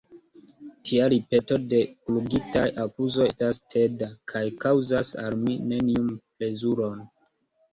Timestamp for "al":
5.27-5.39